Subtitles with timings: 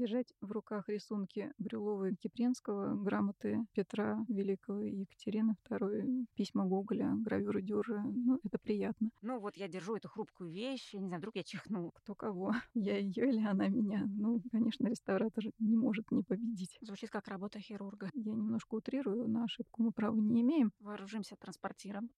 [0.00, 7.12] Держать в руках рисунки Брюлова и Кипринского, грамоты Петра Великого и Екатерины II, письма Гоголя,
[7.18, 9.10] гравюры Дюры, ну, это приятно.
[9.20, 11.90] Ну, вот я держу эту хрупкую вещь, я не знаю, вдруг я чихну.
[11.90, 12.54] Кто кого?
[12.74, 14.06] Я ее или она меня?
[14.06, 16.78] Ну, конечно, реставратор не может не победить.
[16.80, 18.08] Звучит как работа хирурга.
[18.14, 20.72] Я немножко утрирую, на ошибку мы права не имеем.
[20.80, 22.08] Вооружимся транспортиром.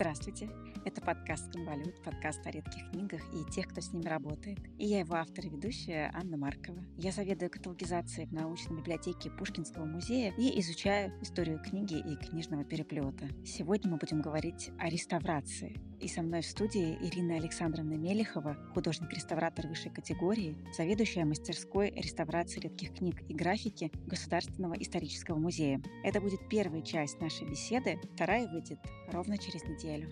[0.00, 0.48] Здравствуйте!
[0.82, 4.58] Это подкаст «Конвалют», подкаст о редких книгах и тех, кто с ними работает.
[4.78, 6.82] И я его автор и ведущая Анна Маркова.
[6.96, 13.28] Я заведую каталогизацией в научной библиотеке Пушкинского музея и изучаю историю книги и книжного переплета.
[13.44, 15.78] Сегодня мы будем говорить о реставрации.
[16.00, 22.94] И со мной в студии Ирина Александровна Мелехова, художник-реставратор высшей категории, заведующая мастерской реставрации редких
[22.94, 25.82] книг и графики Государственного исторического музея.
[26.04, 28.78] Это будет первая часть нашей беседы, вторая выйдет
[29.12, 30.08] ровно через неделю.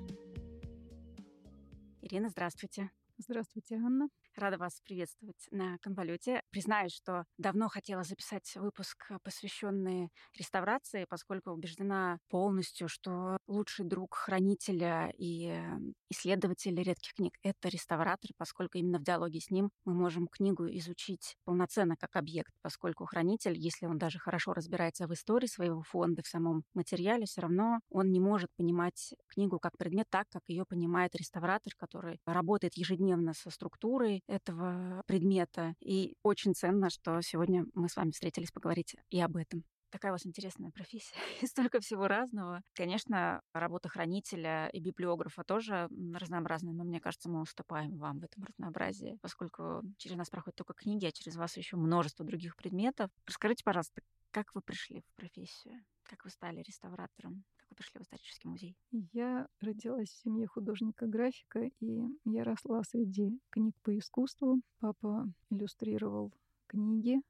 [2.10, 2.90] Ирина, здравствуйте.
[3.18, 4.08] Здравствуйте, Анна.
[4.38, 6.42] Рада вас приветствовать на конвалюте.
[6.50, 15.12] Признаюсь, что давно хотела записать выпуск, посвященный реставрации, поскольку убеждена полностью, что лучший друг хранителя
[15.18, 15.60] и
[16.08, 21.34] исследователя редких книг— это реставратор, поскольку именно в диалоге с ним мы можем книгу изучить
[21.44, 26.28] полноценно как объект, поскольку хранитель, если он даже хорошо разбирается в истории своего фонда, в
[26.28, 31.16] самом материале, все равно он не может понимать книгу как предмет так, как ее понимает
[31.16, 35.74] реставратор, который работает ежедневно со структурой, этого предмета.
[35.80, 39.64] И очень ценно, что сегодня мы с вами встретились поговорить и об этом.
[39.90, 41.16] Такая у вас интересная профессия.
[41.42, 42.62] И столько всего разного.
[42.74, 48.44] Конечно, работа хранителя и библиографа тоже разнообразная, но мне кажется, мы уступаем вам в этом
[48.44, 53.10] разнообразии, поскольку через нас проходят только книги, а через вас еще множество других предметов.
[53.26, 55.82] Расскажите, пожалуйста, как вы пришли в профессию?
[56.02, 57.44] Как вы стали реставратором?
[57.78, 58.76] Пришли в исторический музей?
[59.12, 64.60] Я родилась в семье художника-графика, и я росла среди книг по искусству.
[64.80, 66.32] Папа иллюстрировал
[66.66, 67.22] книги,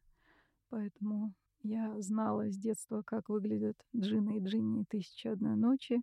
[0.71, 6.01] поэтому я знала с детства, как выглядят Джина и Джинни «Тысяча одной ночи».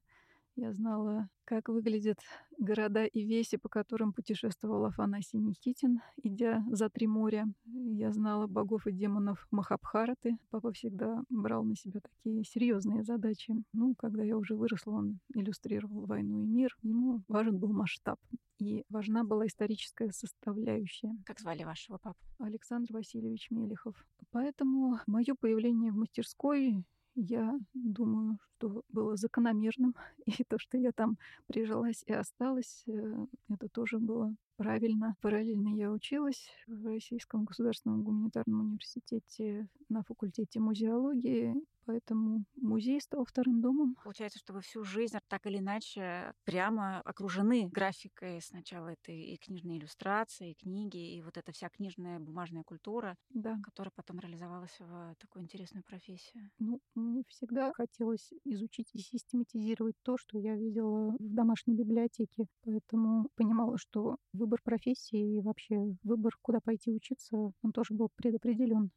[0.57, 2.19] Я знала, как выглядят
[2.57, 7.45] города и веси, по которым путешествовал Афанасий Никитин, идя за три моря.
[7.66, 10.38] Я знала богов и демонов Махабхараты.
[10.51, 13.53] Папа всегда брал на себя такие серьезные задачи.
[13.73, 16.73] Ну, когда я уже выросла, он иллюстрировал «Войну и мир».
[16.83, 18.19] Ему важен был масштаб.
[18.57, 21.11] И важна была историческая составляющая.
[21.25, 22.19] Как звали вашего папу?
[22.39, 23.95] Александр Васильевич Мелехов.
[24.31, 29.95] Поэтому мое появление в мастерской я думаю, что было закономерным.
[30.25, 31.17] И то, что я там
[31.47, 35.16] прижилась и осталась, э, это тоже было правильно.
[35.21, 41.55] Параллельно я училась в Российском государственном гуманитарном университете на факультете музеологии
[41.85, 43.95] Поэтому музей стал вторым домом.
[44.03, 48.41] Получается, что вы всю жизнь так или иначе прямо окружены графикой.
[48.41, 53.59] Сначала это и книжные иллюстрации, и книги, и вот эта вся книжная бумажная культура, да.
[53.63, 56.49] которая потом реализовалась в такую интересную профессию.
[56.59, 62.47] Ну, мне всегда хотелось изучить и систематизировать то, что я видела в домашней библиотеке.
[62.63, 68.91] Поэтому понимала, что выбор профессии и вообще выбор, куда пойти учиться, он тоже был предопределен.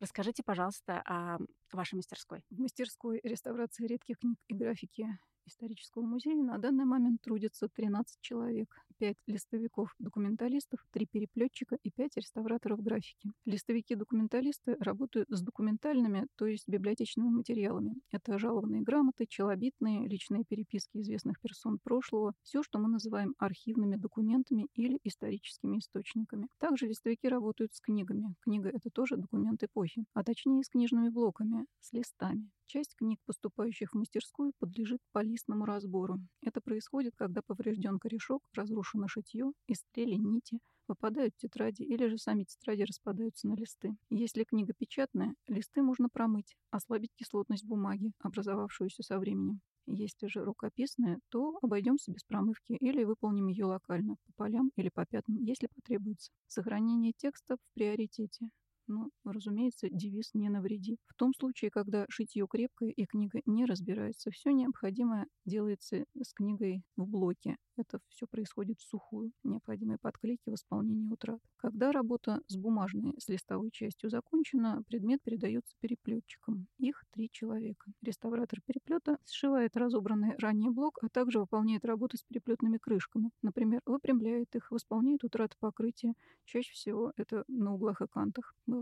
[0.00, 1.38] Расскажите, пожалуйста, о
[1.74, 2.44] вашей мастерской.
[2.50, 5.06] В мастерской реставрации редких книг и графики
[5.46, 8.68] исторического музея на данный момент трудится 13 человек,
[8.98, 13.32] 5 листовиков-документалистов, 3 переплетчика и 5 реставраторов графики.
[13.44, 17.94] Листовики-документалисты работают с документальными, то есть библиотечными материалами.
[18.10, 24.68] Это жалованные грамоты, челобитные, личные переписки известных персон прошлого, все, что мы называем архивными документами
[24.74, 26.48] или историческими источниками.
[26.58, 28.34] Также листовики работают с книгами.
[28.40, 32.50] Книга— это тоже документ эпохи, а точнее с книжными блоками, с листами.
[32.66, 36.18] Часть книг, поступающих в мастерскую, подлежит полистному разбору.
[36.40, 40.58] Это происходит, когда поврежден корешок, разрушено шитье, истрели нити,
[40.88, 43.94] выпадают тетради или же сами тетради распадаются на листы.
[44.10, 49.60] Если книга печатная, листы можно промыть, ослабить кислотность бумаги, образовавшуюся со временем.
[49.86, 55.04] Если же рукописная, то обойдемся без промывки или выполним ее локально, по полям или по
[55.04, 56.30] пятнам, если потребуется.
[56.46, 58.48] Сохранение текста в приоритете.
[58.92, 60.98] Ну, разумеется, девиз «не навреди».
[61.06, 66.82] В том случае, когда шитье крепкое и книга не разбирается, все необходимое делается с книгой
[66.96, 67.56] в блоке.
[67.78, 69.32] Это все происходит в сухую.
[69.44, 71.40] Необходимые подклейки, восполнение утрат.
[71.56, 76.66] Когда работа с бумажной, с листовой частью закончена, предмет передается переплетчикам.
[76.76, 77.90] Их три человека.
[78.02, 83.30] Реставратор переплета сшивает разобранный ранее блок, а также выполняет работу с переплетными крышками.
[83.40, 86.12] Например, выпрямляет их, восполняет утраты покрытия.
[86.44, 88.81] Чаще всего это на углах и кантах бывает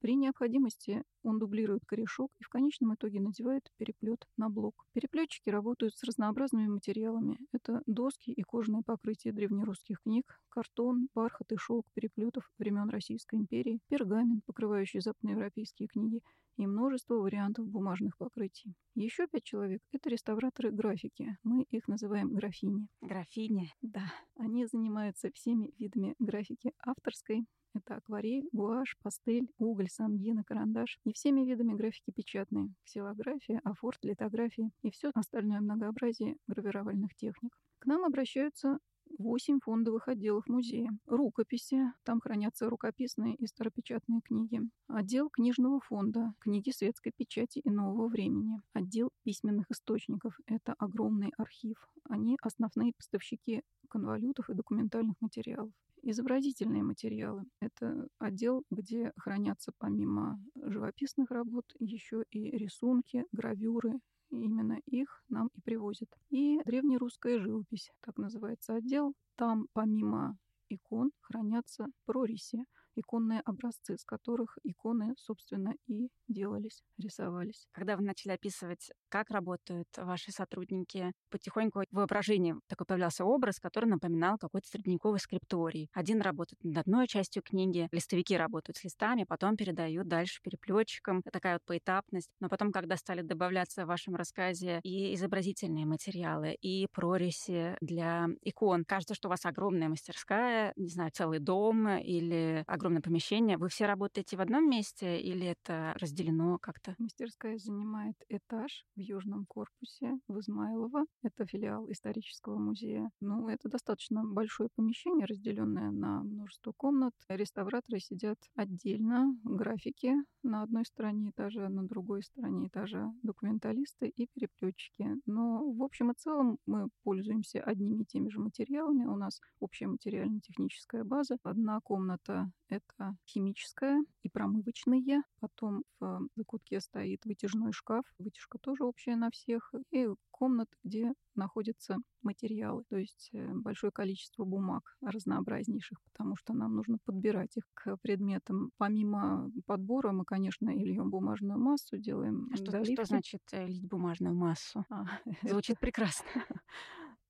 [0.00, 4.86] При необходимости он дублирует корешок и в конечном итоге надевает переплет на блок.
[4.92, 7.38] Переплетчики работают с разнообразными материалами.
[7.52, 13.80] Это доски и кожаное покрытие древнерусских книг, картон, бархат и шелк переплетов времен Российской империи,
[13.88, 16.22] пергамент, покрывающий западноевропейские книги,
[16.58, 18.74] и множество вариантов бумажных покрытий.
[18.94, 21.38] Еще пять человек— это реставраторы графики.
[21.44, 22.88] Мы их называем графини.
[23.00, 23.72] Графини?
[23.80, 24.12] Да.
[24.36, 27.44] Они занимаются всеми видами графики авторской,
[27.74, 34.70] это акварель, гуашь, пастель, уголь, сангина, карандаш и всеми видами графики печатной, ксилография, афорт, литография
[34.82, 37.56] и все остальное многообразие гравировальных техник.
[37.78, 38.78] К нам обращаются
[39.18, 40.90] восемь фондовых отделов музея.
[41.06, 44.60] Рукописи, там хранятся рукописные и старопечатные книги.
[44.88, 48.60] Отдел книжного фонда, книги светской печати и нового времени.
[48.72, 51.88] Отдел письменных источников, это огромный архив.
[52.04, 55.72] Они основные поставщики конвалютов и документальных материалов.
[56.10, 63.92] Изобразительные материалы— это отдел, где хранятся помимо живописных работ еще и рисунки, гравюры,
[64.30, 66.08] именно их нам и привозят.
[66.30, 69.12] И древнерусская живопись, так называется отдел.
[69.36, 70.38] Там помимо
[70.70, 72.64] икон хранятся прориси,
[72.98, 77.66] иконные образцы, с которых иконы, собственно, и делались, рисовались.
[77.72, 83.88] Когда вы начали описывать, как работают ваши сотрудники, потихоньку в воображении такой появлялся образ, который
[83.88, 85.88] напоминал какой-то средневековый скрипторий.
[85.92, 91.22] Один работает над одной частью книги, листовики работают с листами, потом передают дальше переплетчикам.
[91.22, 92.30] Такая вот поэтапность.
[92.40, 98.84] Но потом, когда стали добавляться в вашем рассказе и изобразительные материалы, и прориси для икон,
[98.84, 103.58] кажется, что у вас огромная мастерская, не знаю, целый дом или огромный огромное помещение.
[103.58, 106.94] Вы все работаете в одном месте или это разделено как-то?
[106.98, 111.04] Мастерская занимает этаж в Южном корпусе в Измайлово.
[111.22, 113.10] Это филиал исторического музея.
[113.20, 117.12] Ну, это достаточно большое помещение, разделенное на множество комнат.
[117.28, 125.08] Реставраторы сидят отдельно, графики на одной стороне этажа, на другой стороне этажа документалисты и переплетчики.
[125.26, 129.04] Но в общем и целом мы пользуемся одними и теми же материалами.
[129.04, 131.36] У нас общая материально-техническая база.
[131.42, 135.22] Одна комната это химическая и промывочные.
[135.40, 138.04] Потом в закутке стоит вытяжной шкаф.
[138.18, 139.72] Вытяжка тоже общая на всех.
[139.90, 146.74] И комната, где находятся материалы, то есть э, большое количество бумаг разнообразнейших, потому что нам
[146.74, 148.70] нужно подбирать их к предметам.
[148.76, 153.86] Помимо подбора мы, конечно, и льем бумажную массу, делаем а что, что значит э, лить
[153.88, 154.84] бумажную массу?
[154.90, 155.06] А,
[155.42, 156.26] Звучит прекрасно.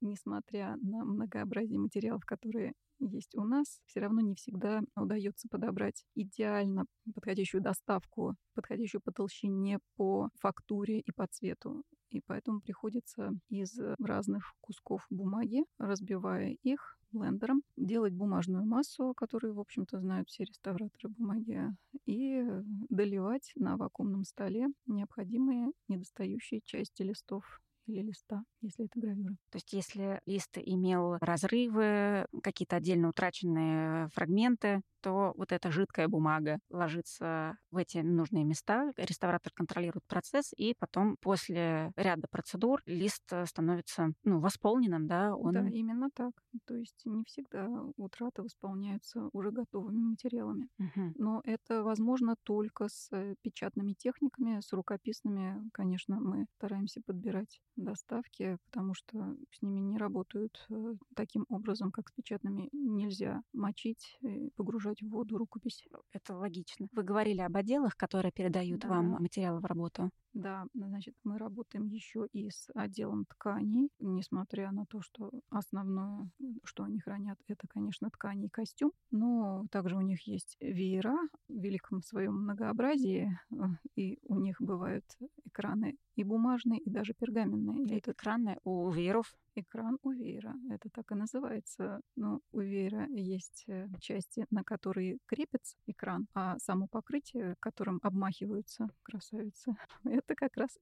[0.00, 6.86] Несмотря на многообразие материалов, которые есть у нас, все равно не всегда удается подобрать идеально
[7.14, 11.82] подходящую доставку, подходящую по толщине, по фактуре и по цвету.
[12.10, 19.60] И поэтому приходится из разных кусков бумаги, разбивая их блендером, делать бумажную массу, которую, в
[19.60, 21.62] общем-то, знают все реставраторы бумаги,
[22.06, 22.44] и
[22.88, 29.34] доливать на вакуумном столе необходимые недостающие части листов или листа, если это гравюра.
[29.50, 36.58] То есть если лист имел разрывы, какие-то отдельно утраченные фрагменты, то вот эта жидкая бумага
[36.70, 44.12] ложится в эти нужные места, реставратор контролирует процесс, и потом после ряда процедур лист становится
[44.24, 45.34] ну, восполненным, да?
[45.34, 45.52] Он...
[45.52, 46.32] Да, именно так.
[46.66, 50.68] То есть не всегда утраты восполняются уже готовыми материалами.
[50.78, 51.12] Угу.
[51.16, 53.10] Но это возможно только с
[53.42, 60.66] печатными техниками, с рукописными, конечно, мы стараемся подбирать доставки, потому что с ними не работают
[60.70, 62.68] э, таким образом, как с печатными.
[62.72, 64.18] Нельзя мочить,
[64.56, 65.84] погружать в воду рукопись.
[66.12, 66.88] Это логично.
[66.92, 68.88] Вы говорили об отделах, которые передают да.
[68.88, 70.10] вам материалы в работу.
[70.34, 76.30] Да, значит, мы работаем еще и с отделом тканей, несмотря на то, что основное,
[76.64, 81.16] что они хранят, это, конечно, ткани и костюм, но также у них есть веера
[81.48, 83.54] в великом своем многообразии, э,
[83.96, 85.04] и у них бывают
[85.44, 87.84] экраны и бумажные, и даже пергаменные.
[87.86, 90.54] И это экраны у вееров экран у веера.
[90.70, 92.00] Это так и называется.
[92.16, 98.88] Но у веера есть э, части, на которые крепится экран, а само покрытие, которым обмахиваются
[99.02, 100.78] красавицы, это как раз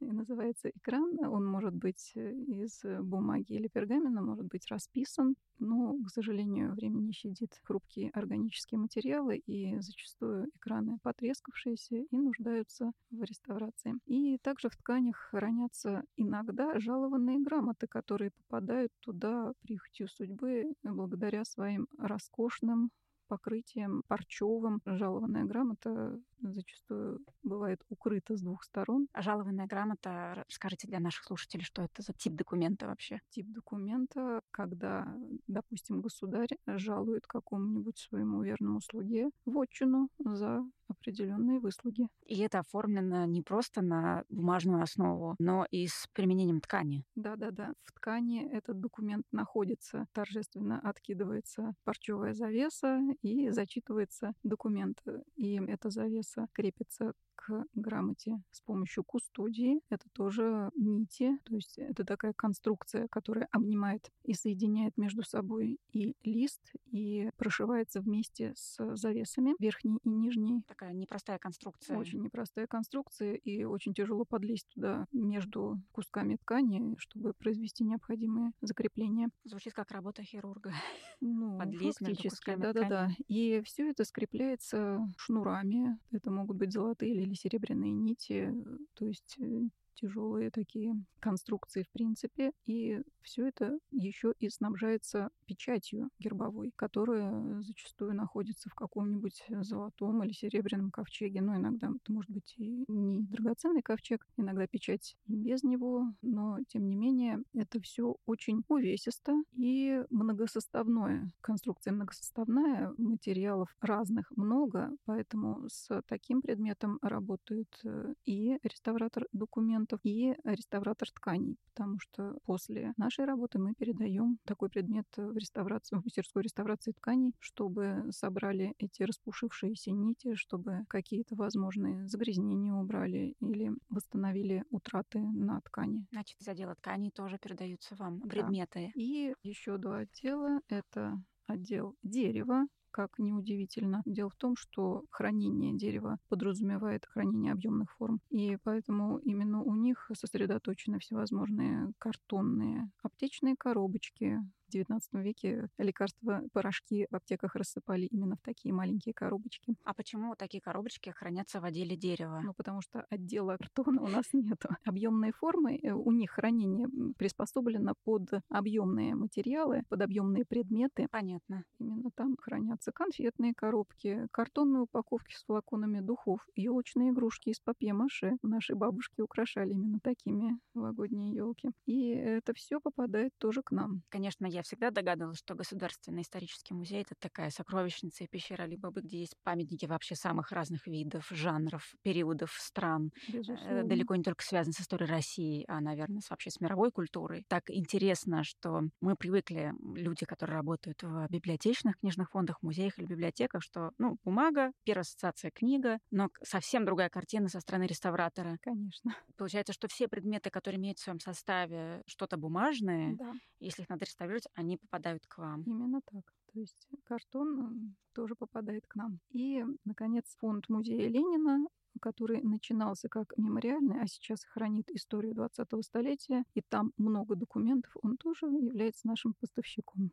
[0.00, 1.18] и называется экран.
[1.24, 6.98] Он может быть э, из бумаги или пергамента, может быть расписан, но, к сожалению, время
[6.98, 13.94] не щадит хрупкие органические материалы, и зачастую экраны потрескавшиеся и нуждаются в реставрации.
[14.06, 21.86] И также в тканях хранятся иногда жалованные грамоты, которые попадают туда прихотью судьбы благодаря своим
[21.98, 22.90] роскошным
[23.28, 24.80] покрытием парчевым.
[24.84, 29.08] Жалованная грамота зачастую бывает укрыта с двух сторон.
[29.12, 33.20] А жалованная грамота, скажите для наших слушателей, что это за тип документа вообще?
[33.30, 35.14] Тип документа, когда,
[35.46, 42.08] допустим, государь жалует какому-нибудь своему верному слуге вотчину за определенные выслуги.
[42.24, 47.04] И это оформлено не просто на бумажную основу, но и с применением ткани.
[47.14, 47.72] Да-да-да.
[47.84, 55.02] В ткани этот документ находится, торжественно откидывается парчевая завеса и зачитывается документ.
[55.36, 59.80] И эта завеса крепится к грамоте с помощью кустодии.
[59.90, 66.16] Это тоже нити, то есть это такая конструкция, которая обнимает и соединяет между собой и
[66.24, 66.60] лист,
[66.90, 70.62] и прошивается вместе с завесами верхней и нижней.
[70.66, 71.96] Такая непростая конструкция.
[71.96, 79.30] Очень непростая конструкция, и очень тяжело подлезть туда между кусками ткани, чтобы произвести необходимые закрепления.
[79.44, 80.72] Звучит как работа хирурга.
[81.20, 83.07] Ну, Подлезть фактически, да-да-да.
[83.28, 85.98] И все это скрепляется шнурами.
[86.12, 88.54] Это могут быть золотые или серебряные нити,
[88.94, 89.62] то есть э,
[90.00, 92.52] тяжелые такие конструкции в принципе.
[92.64, 100.32] И все это еще и снабжается печатью гербовой, которая зачастую находится в каком-нибудь золотом или
[100.32, 101.40] серебряном ковчеге.
[101.42, 106.12] Но иногда это может быть и не драгоценный ковчег, иногда печать и без него.
[106.22, 111.30] Но, тем не менее, это все очень увесисто и многосоставное.
[111.40, 120.00] Конструкция многосоставная, материалов разных много, поэтому с таким предметом работает э, и реставратор документов, документов
[120.04, 126.04] и реставратор тканей, потому что после нашей работы мы передаем такой предмет в реставрацию, в
[126.04, 134.64] мастерскую реставрации тканей, чтобы собрали эти распушившиеся нити, чтобы какие-то возможные загрязнения убрали или восстановили
[134.70, 136.06] утраты на ткани.
[136.12, 138.92] Значит, из отдела тканей тоже передаются вам предметы.
[138.94, 139.00] Да.
[139.00, 140.60] И еще два отдела.
[140.68, 141.14] Это
[141.46, 144.02] отдел дерева, как неудивительно.
[144.04, 150.10] Дело в том, что хранение дерева подразумевает хранение объемных форм, и поэтому именно у них
[150.14, 158.42] сосредоточены всевозможные картонные аптечные коробочки, в XIX веке лекарства, порошки в аптеках рассыпали именно в
[158.42, 159.74] такие маленькие коробочки.
[159.84, 162.40] А почему такие коробочки хранятся в отделе дерева?
[162.44, 164.62] Ну, потому что отдела картона у нас нет.
[164.84, 171.08] Объемные формы, э, у них хранение приспособлено под объемные материалы, под объемные предметы.
[171.10, 171.64] Понятно.
[171.78, 172.36] Именно там
[172.78, 178.36] хранятся конфетные коробки, картонные упаковки с флаконами духов, елочные игрушки из папье-маше.
[178.42, 181.70] Наши бабушки украшали именно такими новогодние елки.
[181.86, 184.02] И это все попадает тоже к нам.
[184.08, 189.00] Конечно, я всегда догадывалась, что Государственный исторический музей— это такая сокровищница и пещера либо бы,
[189.00, 193.10] где есть памятники вообще самых разных видов, жанров, периодов, стран.
[193.28, 193.84] Э, Безусловно.
[193.84, 197.44] Далеко не только связаны с историей России, а, наверное, вообще с мировой культурой.
[197.48, 203.62] Так интересно, что мы привыкли, люди, которые работают в библиотечных книжных фондах, музеях или библиотеках,
[203.62, 208.58] что, ну, бумага, первая ассоциация книга, но совсем другая картина со стороны реставратора.
[208.60, 209.14] Конечно.
[209.36, 213.32] Получается, что все предметы, которые имеют в своем составе что-то бумажное, да.
[213.60, 215.62] если их надо реставрировать, они попадают к вам.
[215.62, 216.24] Именно так.
[216.52, 219.20] То есть картон тоже попадает к нам.
[219.30, 221.66] И, наконец, фонд музея Ленина
[222.00, 228.16] который начинался как мемориальный, а сейчас хранит историю 20-го столетия, и там много документов, он
[228.16, 230.10] тоже является нашим поставщиком.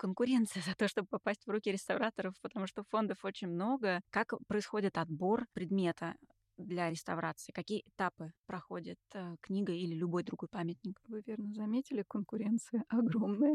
[0.00, 4.00] Конкуренция за то, чтобы попасть в руки реставраторов, потому что фондов очень много.
[4.10, 6.14] Как происходит отбор предмета?
[6.56, 7.52] для реставрации?
[7.52, 11.00] Какие этапы проходит э, книга или любой другой памятник?
[11.08, 13.54] Вы верно заметили, конкуренция огромная.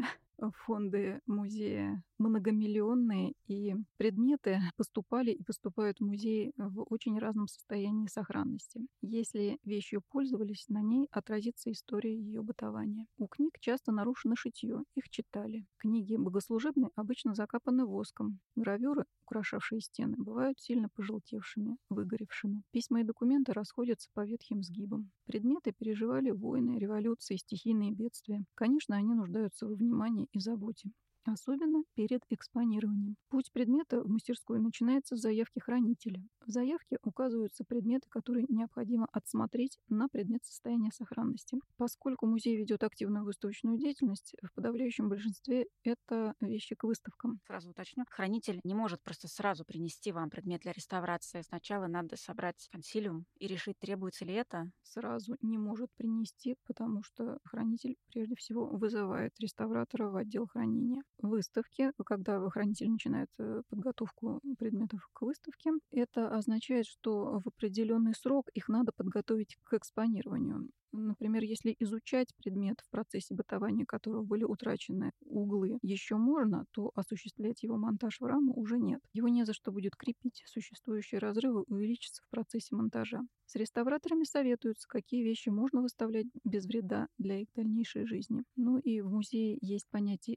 [0.64, 8.86] Фонды музея многомиллионные, и предметы поступали и поступают в музей в очень разном состоянии сохранности.
[9.02, 13.06] Если вещью пользовались, на ней отразится история ее бытования.
[13.18, 15.66] У книг часто нарушено шитье, их читали.
[15.78, 18.38] Книги богослужебные обычно закапаны воском.
[18.56, 22.62] Гравюры, украшавшие стены, бывают сильно пожелтевшими, выгоревшими.
[22.72, 25.10] Письма и документы расходятся по ветхим сгибам.
[25.26, 28.44] Предметы переживали войны, революции, стихийные бедствия.
[28.54, 30.90] Конечно, они нуждаются во внимании и заботе
[31.28, 33.16] особенно перед экспонированием.
[33.28, 36.22] Путь предмета в мастерскую начинается с заявки хранителя.
[36.44, 41.58] В заявке указываются предметы, которые необходимо отсмотреть на предмет состояния сохранности.
[41.76, 47.40] Поскольку музей ведет активную выставочную деятельность, в подавляющем большинстве это вещи к выставкам.
[47.46, 48.04] Сразу уточню.
[48.10, 51.42] Хранитель не может просто сразу принести вам предмет для реставрации.
[51.42, 54.70] Сначала надо собрать консилиум и решить, требуется ли это.
[54.82, 61.02] Сразу не может принести, потому что хранитель прежде всего вызывает реставратора в отдел хранения.
[61.18, 68.48] Выставки, когда хранитель начинает э, подготовку предметов к выставке, это означает, что в определенный срок
[68.54, 70.68] их надо подготовить к экспонированию.
[70.92, 77.62] Например, если изучать предмет, в процессе бытования которого были утрачены углы, еще можно, то осуществлять
[77.62, 79.00] его монтаж в раму уже нет.
[79.12, 80.42] Его не за что будет крепить.
[80.46, 83.20] Существующие разрывы увеличатся в процессе монтажа.
[83.46, 88.42] С реставраторами советуются, какие вещи можно выставлять без вреда для их дальнейшей жизни.
[88.56, 90.36] Ну и в музее есть понятие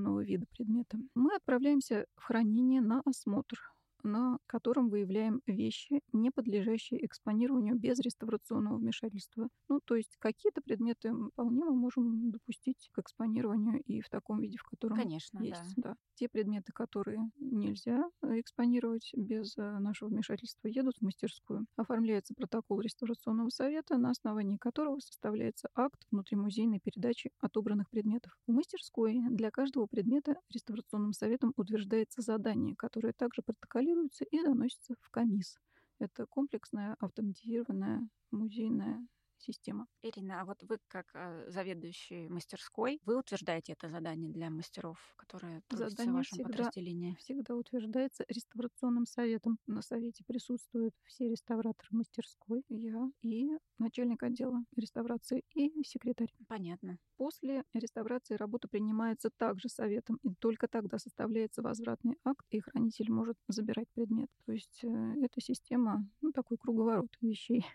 [0.00, 0.98] экспозиционного вида предмета.
[1.14, 8.78] Мы отправляемся в хранение на осмотр на котором выявляем вещи, не подлежащие экспонированию без реставрационного
[8.78, 9.48] вмешательства.
[9.68, 14.58] Ну, то есть какие-то предметы вполне мы можем допустить к экспонированию и в таком виде,
[14.58, 15.74] в котором Конечно, есть.
[15.76, 15.90] Да.
[15.90, 15.96] Да.
[16.14, 21.66] Те предметы, которые нельзя экспонировать без э, нашего вмешательства, едут в мастерскую.
[21.76, 28.36] Оформляется протокол реставрационного совета, на основании которого составляется акт внутримузейной передачи отобранных предметов.
[28.46, 34.94] В мастерской для каждого предмета реставрационным советом утверждается задание, которое также протоколируется контролируется и доносится
[35.00, 35.58] в комисс.
[35.98, 39.06] Это комплексная автоматизированная музейная
[39.40, 39.86] система.
[40.02, 45.62] Ирина, а вот вы как э, заведующий мастерской, вы утверждаете это задание для мастеров, которые
[45.68, 47.14] трудятся задание в вашем всегда, подразделении?
[47.16, 49.58] всегда утверждается реставрационным советом.
[49.66, 56.32] На совете присутствуют все реставраторы мастерской, я и начальник отдела реставрации и секретарь.
[56.46, 56.98] Понятно.
[57.16, 63.36] После реставрации работа принимается также советом, и только тогда составляется возвратный акт, и хранитель может
[63.48, 64.28] забирать предмет.
[64.46, 64.88] То есть э,
[65.22, 67.66] эта система, ну, такой круговорот вещей.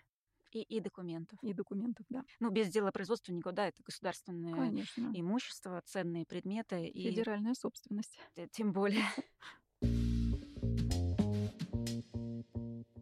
[0.56, 1.38] И, и документов.
[1.42, 2.24] И документов, да.
[2.40, 3.68] Ну, без дела производства никуда.
[3.68, 5.10] Это государственное Конечно.
[5.12, 6.90] имущество, ценные предметы.
[6.94, 7.56] Федеральная и...
[7.56, 8.18] собственность.
[8.52, 9.04] Тем более.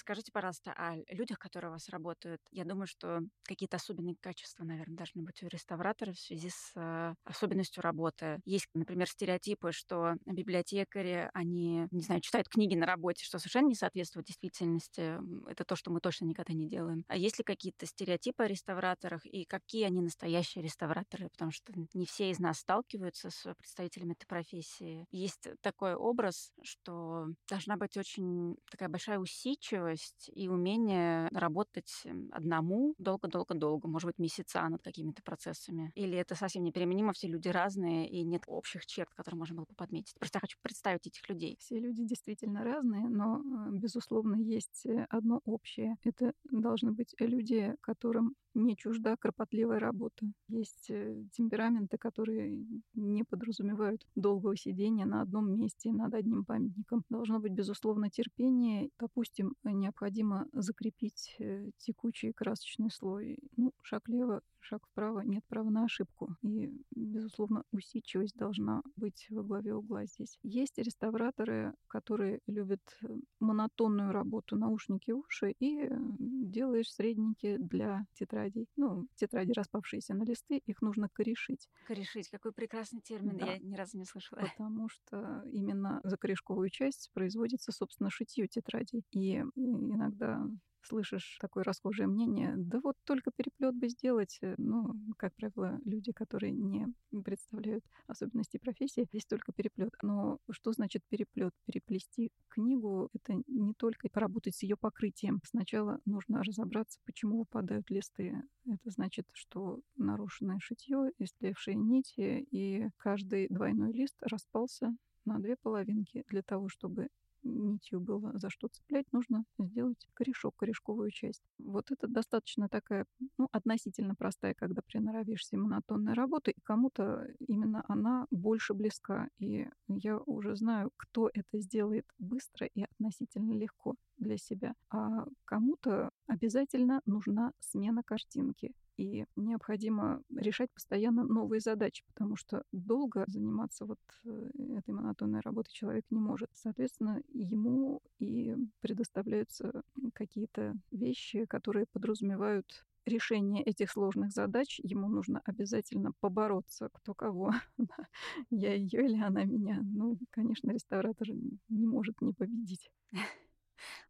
[0.00, 2.40] Расскажите, пожалуйста, о людях, которые у вас работают.
[2.52, 7.14] Я думаю, что какие-то особенные качества, наверное, должны быть у реставратора в связи с э,
[7.24, 8.40] особенностью работы.
[8.46, 13.74] Есть, например, стереотипы, что библиотекари, они, не знаю, читают книги на работе, что совершенно не
[13.74, 15.18] соответствует действительности.
[15.46, 17.04] Это то, что мы точно никогда не делаем.
[17.08, 21.28] А есть ли какие-то стереотипы о реставраторах и какие они настоящие реставраторы?
[21.28, 25.04] Потому что не все из нас сталкиваются с представителями этой профессии.
[25.10, 32.94] Есть такой образ, что должна быть очень такая большая усидчивость гибкость и умение работать одному
[32.98, 35.92] долго-долго-долго, может быть, месяца над какими-то процессами.
[35.94, 39.74] Или это совсем неприменимо, все люди разные, и нет общих черт, которые можно было бы
[39.74, 40.14] подметить.
[40.18, 41.56] Просто я хочу представить этих людей.
[41.60, 45.96] Все люди действительно разные, но, э, безусловно, есть э, одно общее.
[46.04, 50.26] Это должны быть люди, которым не чужда кропотливая работа.
[50.48, 57.04] Есть э, темпераменты, которые не подразумевают долгого сидения на одном месте над одним памятником.
[57.08, 58.90] Должно быть, безусловно, терпение.
[58.98, 63.38] Допустим, необходимо закрепить э, текучий красочный слой.
[63.56, 66.36] Ну, шаг лево, шаг вправо, нет права на ошибку.
[66.42, 70.38] И, безусловно, усидчивость должна быть во главе угла здесь.
[70.42, 78.06] Есть реставраторы, которые любят э, монотонную работу, наушники уши, и делаешь средники для
[78.40, 78.68] тетрадей.
[78.76, 81.68] Ну, тетради, распавшиеся на листы, их нужно корешить.
[81.86, 83.46] Корешить, какой прекрасный термин, да.
[83.46, 84.40] я ни разу не слышала.
[84.40, 89.04] Потому что именно за корешковую часть производится, собственно, шитье тетрадей.
[89.10, 90.46] И иногда
[90.82, 94.38] слышишь такое расхожее мнение, да вот только переплет бы сделать.
[94.42, 96.86] Э, ну, как правило, люди, которые не
[97.24, 99.94] представляют особенностей профессии, здесь только переплет.
[100.02, 101.52] Но что значит переплет?
[101.66, 105.40] Переплести книгу— это не только поработать с ее покрытием.
[105.44, 108.42] Сначала нужно разобраться, почему выпадают листы.
[108.66, 116.24] Это значит, что нарушенное шитье, истлевшие нити, и каждый двойной лист распался на две половинки
[116.28, 117.08] для того, чтобы
[117.42, 121.42] нитью было за что цеплять, нужно сделать корешок, корешковую часть.
[121.58, 123.06] Вот это достаточно такая,
[123.38, 129.28] ну, относительно простая, когда приноровишься монотонная работа, и кому-то именно она больше близка.
[129.38, 134.74] И я уже знаю, кто это сделает быстро и относительно легко для себя.
[134.90, 143.24] А кому-то обязательно нужна смена картинки и необходимо решать постоянно новые задачи, потому что долго
[143.28, 146.50] заниматься вот э, этой монотонной работой человек не может.
[146.52, 149.82] Соответственно, ему и предоставляются
[150.12, 157.54] какие-то вещи, которые подразумевают решение этих сложных задач ему нужно обязательно побороться, кто кого.
[158.50, 159.80] Я ее или она меня.
[159.82, 161.28] Ну, конечно, реставратор
[161.70, 162.90] не может не победить.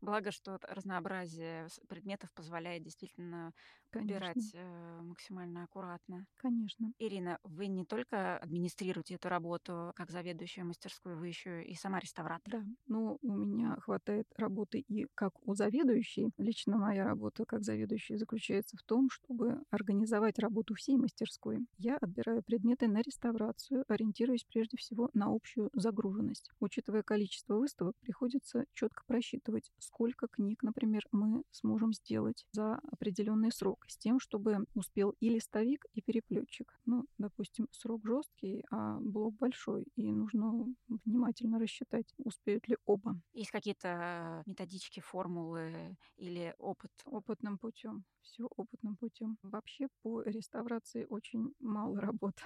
[0.00, 3.52] Благо, что разнообразие предметов позволяет действительно
[3.90, 4.16] Конечно.
[4.16, 6.26] убирать э, максимально аккуратно.
[6.37, 6.92] Конечно.
[6.98, 12.61] Ирина, вы не только администрируете эту работу как заведующая мастерской, вы еще и сама реставратор.
[12.61, 12.64] Да.
[12.87, 16.30] Ну, у меня хватает работы и как у заведующей.
[16.38, 21.59] Лично моя работа как заведующей заключается в том, чтобы организовать работу всей мастерской.
[21.78, 26.50] Я отбираю предметы на реставрацию, ориентируясь прежде всего на общую загруженность.
[26.61, 33.52] Учитывая количество выставок, приходится четко просчитывать рассчитывать, сколько книг, например, мы сможем сделать за определенный
[33.52, 36.78] срок, с тем, чтобы успел и листовик, и переплетчик.
[36.86, 40.66] Ну, допустим, срок жесткий, а блок большой, и нужно
[41.04, 43.20] внимательно рассчитать, успеют ли оба.
[43.32, 46.90] Есть какие-то методички, формулы или опыт?
[47.04, 48.04] Опытным путем.
[48.22, 49.38] Все опытным путем.
[49.42, 52.42] Вообще по реставрации очень мало работы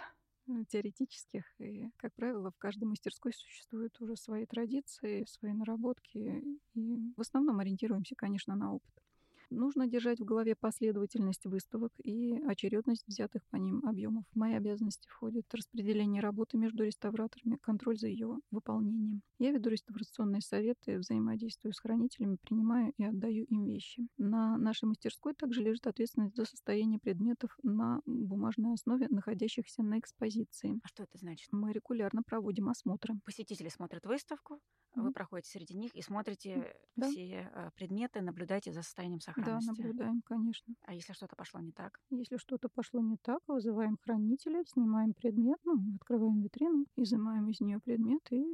[0.69, 1.45] теоретических.
[1.61, 6.43] И, как правило, в каждой мастерской существуют уже свои традиции, свои наработки.
[6.75, 9.04] И в основном ориентируемся, конечно, на опыт.
[9.51, 14.25] Нужно держать в голове последовательность выставок и очередность взятых по ним объемов.
[14.33, 19.23] В мои обязанности входит распределение работы между реставраторами, контроль за ее выполнением.
[19.39, 24.07] Я веду реставрационные советы, взаимодействую с хранителями, принимаю и отдаю им вещи.
[24.19, 30.81] На нашей мастерской также лежит ответственность за состояние предметов на бумажной основе, находящихся на экспозиции.
[30.83, 31.49] А что это значит?
[31.53, 33.15] Мы регулярно проводим осмотры.
[33.25, 34.61] Посетители смотрят выставку,
[34.97, 37.09] вы проходите среди них и смотрите да.
[37.09, 39.34] все э, предметы, наблюдаете за состоянием сохранности.
[39.37, 40.75] Да, наблюдаем, конечно.
[40.83, 42.01] А если что-то пошло не так?
[42.11, 47.81] Если что-то пошло не так, вызываем хранителя, снимаем предмет, ну, открываем витрину, изымаем из нее
[47.81, 48.45] предмет и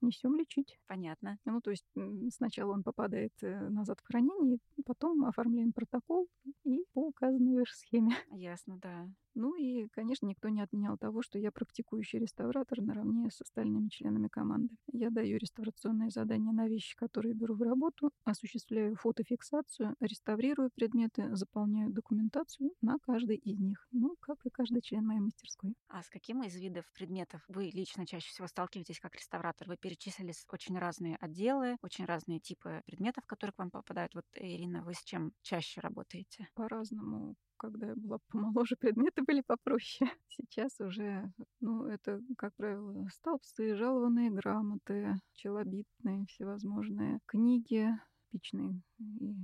[0.00, 0.78] несем лечить.
[0.86, 1.38] Понятно.
[1.44, 1.86] Ну, то есть
[2.30, 6.28] сначала он попадает э, назад в хранение, потом оформляем протокол
[6.64, 8.14] и по указанной выше схеме.
[8.32, 9.08] Ясно, да.
[9.34, 14.28] Ну и, конечно, никто не отменял того, что я практикующий реставратор наравне с остальными членами
[14.28, 14.74] команды.
[14.92, 21.90] Я даю реставрационные задания на вещи, которые беру в работу, осуществляю фотофиксацию, реставрирую предметы, заполняю
[21.92, 23.86] документацию на каждый из них.
[23.92, 25.74] Ну, как и каждый член моей мастерской.
[25.88, 29.68] А с каким из видов предметов вы лично чаще всего сталкиваетесь как реставратор?
[29.68, 34.14] Вы перечислили очень разные отделы, очень разные типы предметов, которые к вам попадают.
[34.14, 36.48] Вот, Ирина, вы с чем чаще работаете?
[36.54, 40.10] По-разному когда я была помоложе, предметы были попроще.
[40.28, 47.90] Сейчас уже, ну, это, как правило, столбцы, жалованные грамоты, челобитные, всевозможные книги,
[48.30, 49.36] пичные и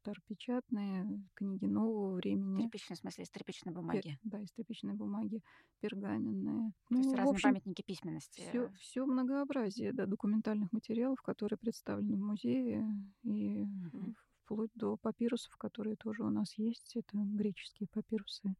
[0.00, 2.62] старопечатные, книги нового времени.
[2.62, 4.00] Тряпичные, в смысле, из тряпичной бумаги?
[4.02, 5.42] Пер, да, из тряпичной бумаги,
[5.80, 6.70] пергаменные.
[6.70, 8.42] То ну, есть разные общем, памятники письменности.
[8.48, 12.86] Все, все многообразие да, документальных материалов, которые представлены в музее
[13.24, 14.14] и угу
[14.46, 16.96] вплоть до папирусов, которые тоже у нас есть.
[16.96, 18.54] Это греческие папирусы,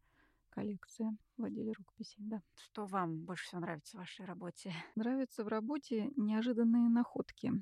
[0.51, 2.43] коллекция в отделе рукописей, да.
[2.57, 4.73] Что вам больше всего нравится в вашей работе?
[4.97, 7.53] Нравится в работе неожиданные находки.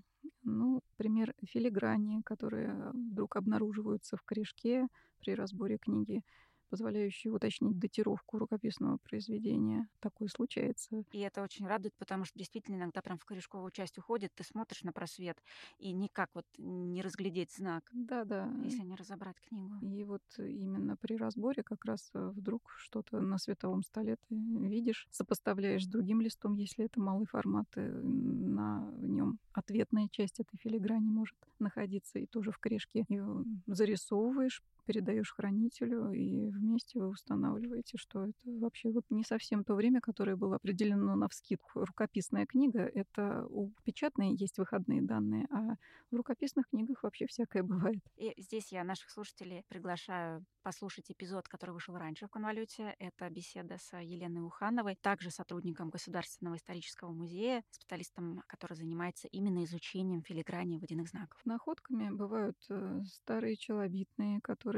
[0.43, 6.23] Ну, пример филиграни, которые вдруг обнаруживаются в корешке при разборе книги
[6.69, 9.89] позволяющие уточнить датировку рукописного произведения.
[10.01, 11.05] Такое случается.
[11.13, 14.83] И это очень радует, потому что действительно иногда прям в корешковую часть уходит, ты смотришь
[14.83, 15.43] на просвет,
[15.79, 17.89] и никак вот не разглядеть знак.
[17.93, 18.51] Да-да.
[18.65, 19.75] Если не разобрать книгу.
[19.83, 25.07] И вот именно при разборе как раз э, вдруг что-то на световом столе ты видишь,
[25.11, 31.09] сопоставляешь с другим листом, если это малый формат, э, на нем ответная часть этой филиграни
[31.09, 33.05] может находиться и тоже в корешке.
[33.09, 33.21] И
[33.67, 40.01] зарисовываешь, передаешь хранителю, и вместе вы устанавливаете, что это вообще вот не совсем то время,
[40.01, 41.85] которое было определено на вскидку.
[41.85, 45.77] Рукописная книга— это у печатной есть выходные данные, а
[46.11, 47.63] в рукописных книгах вообще всякое
[47.95, 48.03] бывает.
[48.17, 52.95] И здесь я наших слушателей приглашаю послушать эпизод, который вышел раньше в «Конволюте».
[52.99, 60.23] Это беседа с Еленой Ухановой, также сотрудником Государственного исторического музея, специалистом, который занимается именно изучением
[60.23, 61.41] филиграни водяных знаков.
[61.45, 64.74] Находками бывают э, старые челобитные, которые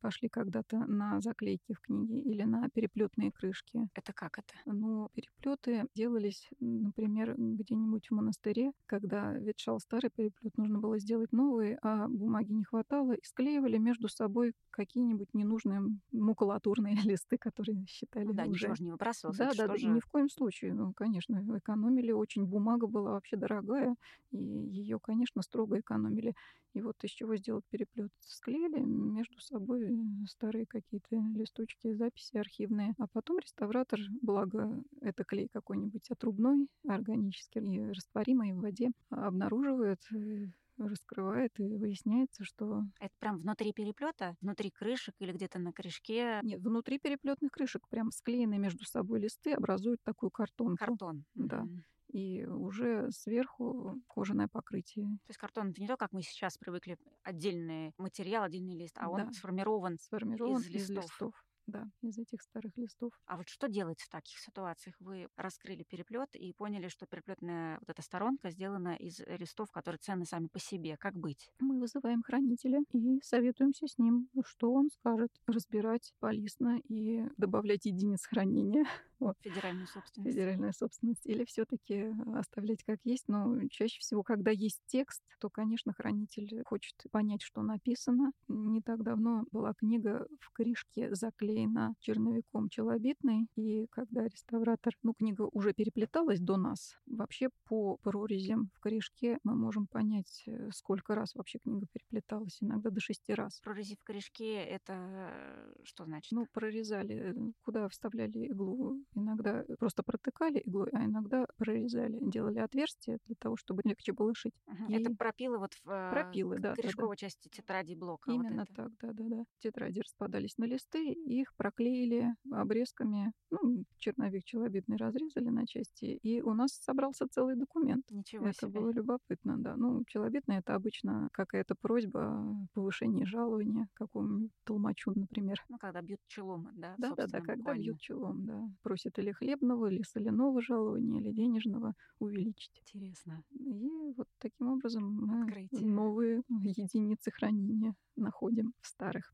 [0.00, 3.88] пошли когда-то на заклейки в книге или на переплетные крышки.
[3.94, 4.54] Это как это?
[4.66, 11.76] Ну, переплеты делались, например, где-нибудь в монастыре, когда ветшал старый переплет, нужно было сделать новый,
[11.82, 18.24] а бумаги не хватало, и склеивали между собой какие-нибудь какие-нибудь ненужные макулатурные листы, которые считали
[18.24, 18.50] ну, да, уже...
[18.50, 19.38] ничего же не выбрасывалось.
[19.38, 19.88] Да, да, да, же...
[19.88, 20.74] ни в коем случае.
[20.74, 22.44] Ну, конечно, экономили очень.
[22.44, 23.94] Бумага была вообще дорогая,
[24.30, 26.34] и ее, конечно, строго экономили.
[26.78, 28.12] И вот из чего сделать переплет?
[28.20, 29.90] Склеили между собой
[30.28, 32.94] старые какие-то листочки, записи архивные.
[32.98, 40.46] А потом реставратор, благо это клей какой-нибудь отрубной, органический и растворимый в воде, обнаруживает э,
[40.76, 42.84] раскрывает, и выясняется, что...
[43.00, 46.38] Это прям внутри переплета, внутри крышек или где-то на крышке?
[46.44, 50.76] Нет, внутри переплетных крышек прям склеенные между собой листы образуют такую картонку.
[50.78, 51.24] Картон.
[51.34, 51.62] Да.
[51.62, 55.06] Mm-hmm и уже сверху кожаное покрытие.
[55.26, 59.08] То есть картон это не то, как мы сейчас привыкли, отдельный материал, отдельный лист, а
[59.08, 61.04] он сформирован, сформирован из листов.
[61.04, 63.12] Из листов да, из этих старых листов.
[63.26, 64.96] А вот что делать в таких ситуациях?
[64.98, 70.24] Вы раскрыли переплет и поняли, что переплетная вот эта сторонка сделана из листов, которые ценны
[70.24, 70.96] сами по себе.
[70.96, 71.50] Как быть?
[71.60, 75.30] Мы вызываем хранителя и советуемся с ним, что он скажет.
[75.46, 78.86] Разбирать полисно и добавлять единиц хранения.
[79.20, 79.36] Вот.
[79.40, 80.30] Федеральную собственность.
[80.34, 81.26] Федеральную собственность.
[81.26, 83.24] Или все таки оставлять как есть.
[83.28, 88.32] Но чаще всего, когда есть текст, то, конечно, хранитель хочет понять, что написано.
[88.48, 93.48] Не так давно была книга в крышке заклеена черновиком челобитной.
[93.56, 94.94] И когда реставратор...
[95.02, 96.96] Ну, книга уже переплеталась до нас.
[97.06, 102.58] Вообще по прорезям в корешке мы можем понять, э, сколько раз вообще книга переплеталась.
[102.60, 103.60] Иногда до шести раз.
[103.60, 106.32] Прорези в корешке— это что значит?
[106.32, 109.02] Ну, прорезали, э, куда вставляли иглу.
[109.14, 112.18] Иногда просто протыкали иглой, а иногда прорезали.
[112.20, 114.54] Делали отверстие для того, чтобы легче было шить.
[114.66, 114.92] Угу.
[114.92, 114.94] И...
[114.94, 117.26] Это пропилы вот в э, пропилы, да, корешковой да, да.
[117.26, 118.30] части тетради блока.
[118.30, 119.44] Именно вот так, да-да-да.
[119.58, 123.32] Тетради распадались на листы, их проклеили обрезками.
[123.50, 128.04] Ну, черновик челобитный разрезали на части, и у нас собрался целый документ.
[128.10, 128.80] Ничего это себе.
[128.80, 129.76] было любопытно, да.
[129.76, 135.56] Ну, челобитный— это обычно какая-то просьба о повышении жалования какому-нибудь толмачу, например.
[135.68, 136.94] Ну, когда бьют челом, да?
[136.98, 138.68] Да, да, да, когда бьют челом, да.
[138.82, 142.82] Просят или хлебного, или соляного жалования, или денежного увеличить.
[142.82, 143.42] Интересно.
[143.50, 145.86] И вот таким образом мы Открытие.
[145.86, 149.32] новые единицы хранения находим в старых.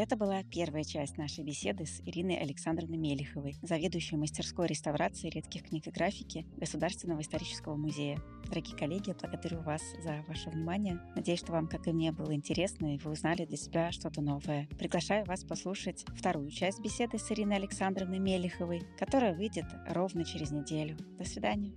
[0.00, 5.88] Это была первая часть нашей беседы с Ириной Александровной Мелиховой, заведующей мастерской реставрации редких книг
[5.88, 8.22] и графики Государственного исторического музея.
[8.46, 11.00] Дорогие коллеги, благодарю вас за ваше внимание.
[11.16, 14.68] Надеюсь, что вам, как и мне, было интересно, и вы узнали для себя что-то новое.
[14.78, 20.96] Приглашаю вас послушать вторую часть беседы с Ириной Александровной Мелиховой, которая выйдет ровно через неделю.
[21.18, 21.72] До свидания.